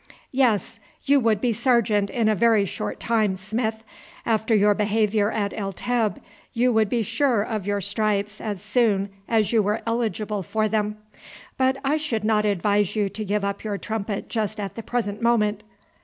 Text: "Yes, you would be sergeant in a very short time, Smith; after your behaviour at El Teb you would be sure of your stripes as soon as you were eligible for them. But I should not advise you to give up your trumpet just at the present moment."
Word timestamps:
"Yes, 0.31 0.79
you 1.05 1.19
would 1.19 1.39
be 1.39 1.53
sergeant 1.53 2.09
in 2.09 2.27
a 2.27 2.33
very 2.33 2.65
short 2.65 2.99
time, 2.99 3.35
Smith; 3.35 3.83
after 4.25 4.55
your 4.55 4.73
behaviour 4.73 5.29
at 5.29 5.53
El 5.55 5.73
Teb 5.73 6.17
you 6.53 6.73
would 6.73 6.89
be 6.89 7.03
sure 7.03 7.43
of 7.43 7.67
your 7.67 7.81
stripes 7.81 8.41
as 8.41 8.63
soon 8.63 9.09
as 9.29 9.53
you 9.53 9.61
were 9.61 9.83
eligible 9.85 10.41
for 10.41 10.67
them. 10.67 10.97
But 11.55 11.77
I 11.85 11.97
should 11.97 12.23
not 12.23 12.45
advise 12.45 12.95
you 12.95 13.09
to 13.09 13.23
give 13.23 13.45
up 13.45 13.63
your 13.63 13.77
trumpet 13.77 14.27
just 14.27 14.59
at 14.59 14.73
the 14.73 14.81
present 14.81 15.21
moment." 15.21 15.61